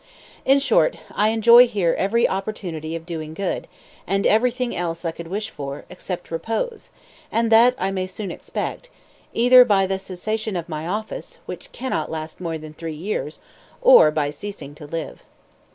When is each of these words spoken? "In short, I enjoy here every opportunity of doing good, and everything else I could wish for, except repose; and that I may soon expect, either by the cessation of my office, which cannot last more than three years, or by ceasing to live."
"In 0.45 0.57
short, 0.57 0.97
I 1.13 1.29
enjoy 1.29 1.67
here 1.67 1.93
every 1.95 2.27
opportunity 2.27 2.95
of 2.95 3.05
doing 3.05 3.35
good, 3.35 3.67
and 4.07 4.25
everything 4.25 4.75
else 4.75 5.05
I 5.05 5.11
could 5.11 5.27
wish 5.27 5.51
for, 5.51 5.85
except 5.91 6.31
repose; 6.31 6.89
and 7.31 7.51
that 7.51 7.75
I 7.77 7.91
may 7.91 8.07
soon 8.07 8.31
expect, 8.31 8.89
either 9.31 9.63
by 9.63 9.85
the 9.85 9.99
cessation 9.99 10.55
of 10.55 10.67
my 10.67 10.87
office, 10.87 11.37
which 11.45 11.71
cannot 11.71 12.09
last 12.09 12.41
more 12.41 12.57
than 12.57 12.73
three 12.73 12.95
years, 12.95 13.41
or 13.79 14.09
by 14.09 14.31
ceasing 14.31 14.73
to 14.73 14.87
live." 14.87 15.21